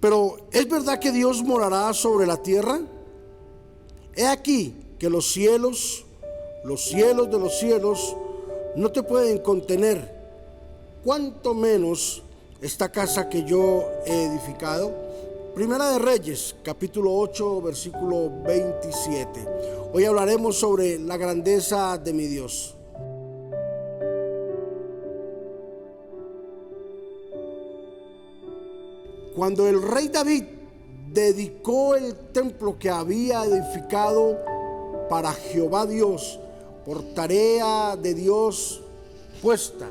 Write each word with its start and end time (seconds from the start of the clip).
Pero 0.00 0.36
¿es 0.52 0.68
verdad 0.68 0.98
que 0.98 1.12
Dios 1.12 1.42
morará 1.42 1.92
sobre 1.94 2.26
la 2.26 2.36
tierra? 2.42 2.80
He 4.14 4.26
aquí 4.26 4.74
que 4.98 5.10
los 5.10 5.30
cielos, 5.32 6.04
los 6.64 6.84
cielos 6.84 7.30
de 7.30 7.38
los 7.38 7.58
cielos, 7.58 8.16
no 8.76 8.92
te 8.92 9.02
pueden 9.02 9.38
contener, 9.38 10.14
cuanto 11.02 11.54
menos 11.54 12.22
esta 12.60 12.90
casa 12.90 13.28
que 13.28 13.44
yo 13.44 13.84
he 14.04 14.24
edificado. 14.24 14.92
Primera 15.54 15.90
de 15.90 15.98
Reyes, 15.98 16.54
capítulo 16.62 17.14
8, 17.14 17.62
versículo 17.62 18.30
27. 18.44 19.48
Hoy 19.94 20.04
hablaremos 20.04 20.58
sobre 20.58 20.98
la 20.98 21.16
grandeza 21.16 21.96
de 21.96 22.12
mi 22.12 22.26
Dios. 22.26 22.75
Cuando 29.36 29.68
el 29.68 29.82
rey 29.82 30.08
David 30.08 30.44
dedicó 31.12 31.94
el 31.94 32.14
templo 32.32 32.78
que 32.78 32.88
había 32.88 33.44
edificado 33.44 34.38
para 35.10 35.30
Jehová 35.30 35.84
Dios 35.84 36.40
por 36.86 37.02
tarea 37.12 37.96
de 37.96 38.14
Dios 38.14 38.80
puesta 39.42 39.90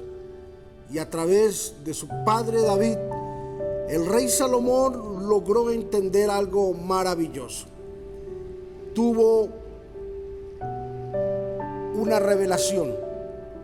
y 0.91 0.97
a 0.97 1.07
través 1.07 1.75
de 1.85 1.93
su 1.93 2.07
padre 2.25 2.63
David, 2.63 2.97
el 3.87 4.07
rey 4.07 4.29
Salomón 4.29 5.29
logró 5.29 5.69
entender 5.69 6.31
algo 6.31 6.73
maravilloso. 6.73 7.67
Tuvo 8.95 9.49
una 11.93 12.17
revelación 12.17 12.95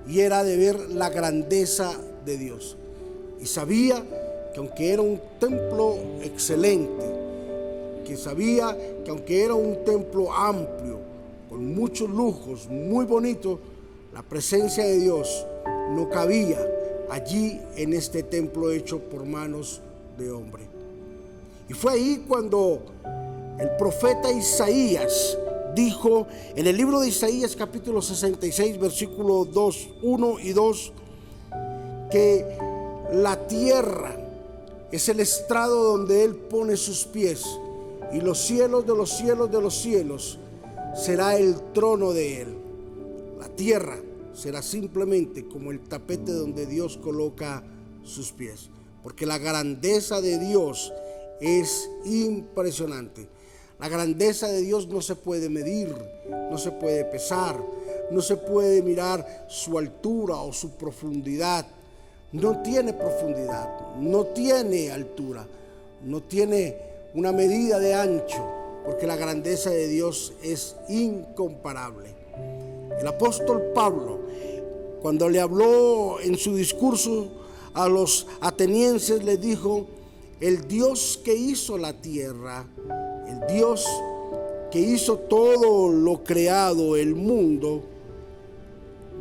y 0.08 0.20
era 0.20 0.44
de 0.44 0.58
ver 0.58 0.80
la 0.92 1.10
grandeza 1.10 1.92
de 2.24 2.38
Dios. 2.38 2.78
Y 3.40 3.48
sabía 3.48 4.06
que 4.54 4.60
aunque 4.60 4.92
era 4.92 5.02
un 5.02 5.20
templo 5.40 5.96
excelente, 6.24 7.06
que 8.06 8.18
sabía 8.18 8.78
que 9.04 9.12
aunque 9.12 9.44
era 9.44 9.56
un 9.56 9.84
templo 9.86 10.32
amplio, 10.32 11.00
con 11.50 11.74
muchos 11.74 12.10
lujos, 12.10 12.68
muy 12.70 13.06
bonito, 13.06 13.60
la 14.14 14.24
presencia 14.24 14.86
de 14.86 15.00
Dios 15.00 15.46
no 15.92 16.10
cabía 16.10 16.60
allí 17.10 17.60
en 17.76 17.94
este 17.94 18.24
templo 18.24 18.72
hecho 18.72 19.00
por 19.00 19.26
manos 19.26 19.82
de 20.18 20.32
hombre. 20.32 20.64
Y 21.70 21.74
fue 21.74 21.94
ahí 21.94 22.26
cuando 22.28 22.82
el 23.60 23.70
profeta 23.78 24.32
Isaías 24.32 25.38
dijo 25.76 26.28
en 26.56 26.68
el 26.68 26.76
libro 26.76 27.00
de 27.00 27.08
Isaías 27.08 27.56
capítulo 27.56 28.02
66 28.02 28.78
versículo 28.80 29.46
2, 29.46 29.90
1 30.02 30.40
y 30.40 30.50
2, 30.52 30.94
que 32.12 32.58
la 33.14 33.48
tierra 33.48 34.21
es 34.92 35.08
el 35.10 35.20
estrado 35.20 35.98
donde 35.98 36.24
Él 36.24 36.36
pone 36.36 36.76
sus 36.76 37.06
pies 37.06 37.44
y 38.12 38.20
los 38.20 38.40
cielos 38.40 38.86
de 38.86 38.96
los 38.96 39.10
cielos 39.10 39.50
de 39.52 39.62
los 39.62 39.76
cielos 39.76 40.38
será 40.96 41.38
el 41.38 41.56
trono 41.74 42.12
de 42.12 42.42
Él. 42.42 42.58
La 43.40 43.48
tierra 43.48 43.98
será 44.34 44.62
simplemente 44.62 45.48
como 45.48 45.72
el 45.72 45.80
tapete 45.80 46.32
donde 46.34 46.66
Dios 46.66 46.98
coloca 46.98 47.64
sus 48.04 48.32
pies, 48.32 48.70
porque 49.04 49.26
la 49.26 49.38
grandeza 49.38 50.20
de 50.22 50.38
Dios 50.40 50.92
es 51.40 51.90
impresionante. 52.06 53.28
La 53.80 53.90
grandeza 53.90 54.48
de 54.48 54.62
Dios 54.62 54.88
no 54.88 55.02
se 55.02 55.16
puede 55.16 55.50
medir, 55.50 55.96
no 56.52 56.58
se 56.58 56.72
puede 56.72 57.04
pesar, 57.06 57.60
no 58.12 58.22
se 58.22 58.36
puede 58.36 58.84
mirar 58.84 59.48
su 59.50 59.78
altura 59.78 60.36
o 60.36 60.54
su 60.54 60.72
profundidad 60.72 61.66
no 62.34 62.62
tiene 62.62 62.94
profundidad, 62.94 63.96
no 63.98 64.26
tiene 64.28 64.92
altura, 64.92 65.46
no 66.06 66.22
tiene 66.22 66.78
una 67.14 67.32
medida 67.32 67.78
de 67.80 67.94
ancho, 67.94 68.46
porque 68.86 69.06
la 69.06 69.18
grandeza 69.18 69.70
de 69.70 69.88
Dios 69.88 70.34
es 70.42 70.78
incomparable. 70.88 72.10
El 73.00 73.08
apóstol 73.08 73.72
Pablo, 73.76 74.20
cuando 75.02 75.28
le 75.28 75.42
habló 75.42 76.22
en 76.22 76.38
su 76.38 76.56
discurso 76.56 77.28
a 77.74 77.90
los 77.90 78.28
atenienses, 78.40 79.24
le 79.24 79.38
dijo, 79.38 79.88
el 80.40 80.68
Dios 80.68 81.20
que 81.24 81.36
hizo 81.36 81.78
la 81.78 81.94
tierra, 81.94 82.66
el 83.28 83.54
Dios 83.54 83.86
que 84.72 84.80
hizo 84.80 85.18
todo 85.18 85.90
lo 85.90 86.24
creado, 86.24 86.96
el 86.96 87.14
mundo, 87.14 87.84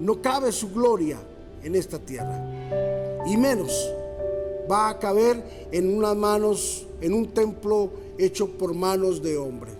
no 0.00 0.22
cabe 0.22 0.52
su 0.52 0.70
gloria 0.70 1.18
en 1.62 1.74
esta 1.74 1.98
tierra 1.98 2.89
y 3.30 3.36
menos 3.36 3.92
va 4.70 4.88
a 4.88 4.98
caber 4.98 5.68
en 5.70 5.96
unas 5.96 6.16
manos, 6.16 6.86
en 7.00 7.14
un 7.14 7.32
templo 7.32 7.90
hecho 8.18 8.48
por 8.48 8.74
manos 8.74 9.22
de 9.22 9.36
hombre. 9.38 9.70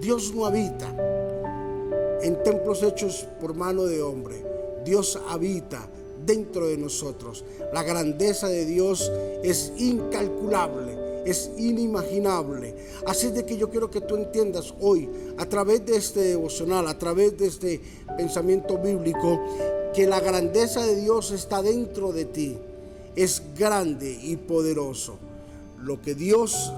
Dios 0.00 0.34
no 0.34 0.44
habita 0.44 0.92
en 2.22 2.42
templos 2.42 2.82
hechos 2.82 3.26
por 3.40 3.54
mano 3.54 3.84
de 3.84 4.02
hombre. 4.02 4.44
Dios 4.84 5.20
habita 5.28 5.88
dentro 6.24 6.66
de 6.66 6.76
nosotros. 6.76 7.44
La 7.72 7.84
grandeza 7.84 8.48
de 8.48 8.64
Dios 8.64 9.12
es 9.44 9.72
incalculable, 9.76 11.22
es 11.24 11.52
inimaginable. 11.56 12.74
Así 13.06 13.30
de 13.30 13.46
que 13.46 13.56
yo 13.56 13.70
quiero 13.70 13.88
que 13.88 14.00
tú 14.00 14.16
entiendas 14.16 14.74
hoy, 14.80 15.08
a 15.38 15.46
través 15.46 15.86
de 15.86 15.96
este 15.96 16.20
devocional, 16.20 16.88
a 16.88 16.98
través 16.98 17.38
de 17.38 17.46
este 17.46 17.80
pensamiento 18.16 18.78
bíblico, 18.78 19.40
que 19.94 20.06
la 20.08 20.18
grandeza 20.18 20.84
de 20.84 20.96
Dios 20.96 21.30
está 21.30 21.62
dentro 21.62 22.12
de 22.12 22.24
ti 22.24 22.58
es 23.16 23.42
grande 23.58 24.18
y 24.22 24.36
poderoso. 24.36 25.16
Lo 25.80 26.00
que 26.00 26.14
Dios 26.14 26.72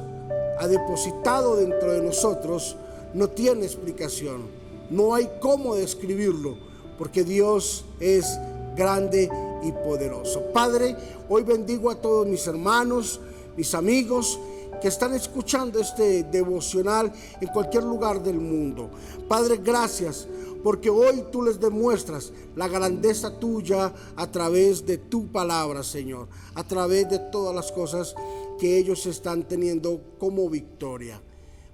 ha 0.59 0.67
depositado 0.69 1.57
dentro 1.57 1.93
de 1.93 2.03
nosotros 2.03 2.77
no 3.15 3.29
tiene 3.29 3.65
explicación. 3.65 4.43
No 4.91 5.15
hay 5.15 5.29
cómo 5.41 5.75
describirlo, 5.75 6.57
porque 6.97 7.25
Dios 7.25 7.85
es 8.01 8.39
grande 8.77 9.29
y 9.63 9.73
poderoso. 9.73 10.45
Padre, 10.53 10.97
hoy 11.29 11.43
bendigo 11.43 11.91
a 11.91 11.97
todos 11.97 12.27
mis 12.27 12.47
hermanos, 12.47 13.21
mis 13.57 13.75
amigos 13.75 14.39
que 14.81 14.89
están 14.89 15.15
escuchando 15.15 15.79
este 15.81 16.25
devocional 16.25 17.13
en 17.41 17.49
cualquier 17.49 17.85
lugar 17.85 18.23
del 18.23 18.39
mundo. 18.39 18.91
Padre, 19.29 19.61
gracias 19.63 20.27
porque 20.63 20.91
hoy 20.91 21.25
tú 21.31 21.43
les 21.43 21.61
demuestras 21.61 22.33
la 22.57 22.69
grandeza 22.69 23.39
tuya 23.39 23.93
a 24.17 24.31
través 24.31 24.85
de 24.85 24.99
tu 24.99 25.29
palabra, 25.29 25.83
Señor, 25.83 26.29
a 26.55 26.65
través 26.65 27.09
de 27.09 27.19
todas 27.19 27.55
las 27.55 27.71
cosas 27.71 28.15
que 28.59 28.77
ellos 28.77 29.07
están 29.07 29.45
teniendo 29.45 30.01
como 30.19 30.49
victoria. 30.49 31.21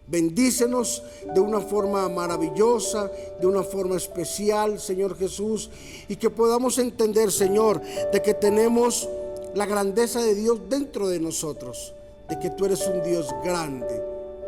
Bendícenos 0.06 1.02
de 1.34 1.40
una 1.40 1.60
forma 1.60 2.06
maravillosa, 2.10 3.10
de 3.40 3.46
una 3.46 3.62
forma 3.62 3.96
especial, 3.96 4.78
Señor 4.78 5.16
Jesús, 5.16 5.70
y 6.08 6.16
que 6.16 6.28
podamos 6.28 6.76
entender, 6.76 7.32
Señor, 7.32 7.80
de 8.12 8.20
que 8.20 8.34
tenemos 8.34 9.08
la 9.54 9.64
grandeza 9.64 10.20
de 10.20 10.34
Dios 10.34 10.60
dentro 10.68 11.08
de 11.08 11.20
nosotros, 11.20 11.94
de 12.28 12.38
que 12.38 12.50
tú 12.50 12.64
eres 12.64 12.86
un 12.86 13.02
Dios 13.02 13.28
grande, 13.42 14.02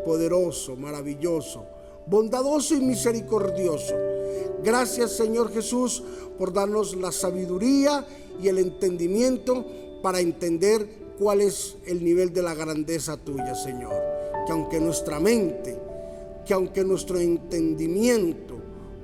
poderoso, 0.05 0.77
maravilloso, 0.77 1.65
bondadoso 2.07 2.75
y 2.75 2.81
misericordioso 2.81 3.95
Gracias 4.63 5.13
Señor 5.13 5.53
Jesús 5.53 6.03
por 6.39 6.53
darnos 6.53 6.97
la 6.97 7.13
sabiduría 7.13 8.05
y 8.43 8.49
el 8.49 8.59
entendimiento 8.59 9.65
para 10.03 10.21
entender 10.21 10.89
cuál 11.19 11.41
es 11.41 11.77
el 11.87 12.05
nivel 12.05 12.33
de 12.33 12.43
la 12.43 12.55
grandeza 12.55 13.17
tuya, 13.17 13.55
Señor. 13.55 13.95
Que 14.47 14.53
aunque 14.53 14.81
nuestra 14.81 15.21
mente, 15.21 15.79
que 16.45 16.55
aunque 16.55 16.85
nuestro 16.85 17.19
entendimiento 17.19 18.57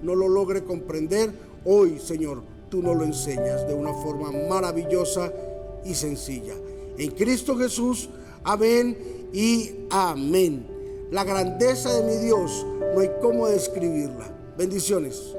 no 0.03 0.15
lo 0.15 0.29
logre 0.29 0.65
comprender, 0.65 1.33
hoy, 1.65 1.99
Señor, 1.99 2.43
tú 2.69 2.83
nos 2.83 2.97
lo 2.97 3.05
enseñas 3.05 3.67
de 3.67 3.75
una 3.75 3.95
forma 3.95 4.31
maravillosa 4.49 5.33
y 5.85 5.95
sencilla. 5.95 6.55
En 6.99 7.11
Cristo 7.13 7.57
Jesús, 7.57 8.09
amén 8.45 8.97
y 9.33 9.71
amén. 9.91 10.67
La 11.11 11.25
grandeza 11.25 11.93
de 11.93 12.03
mi 12.05 12.25
Dios 12.25 12.67
no 12.95 13.01
hay 13.01 13.11
cómo 13.21 13.47
describirla. 13.47 14.33
Bendiciones. 14.57 15.35